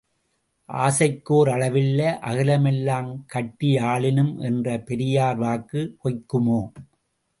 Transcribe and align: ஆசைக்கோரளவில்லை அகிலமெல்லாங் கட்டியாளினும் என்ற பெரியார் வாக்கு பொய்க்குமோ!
ஆசைக்கோரளவில்லை 0.69 2.07
அகிலமெல்லாங் 2.29 3.11
கட்டியாளினும் 3.33 4.33
என்ற 4.41 4.79
பெரியார் 4.89 5.37
வாக்கு 5.37 5.83
பொய்க்குமோ! 6.01 6.61